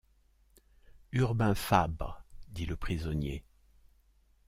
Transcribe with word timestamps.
Urbain 1.13 1.53
Fabre, 1.53 2.25
dit 2.49 2.65
le 2.65 2.75
prisonnier. 2.75 3.43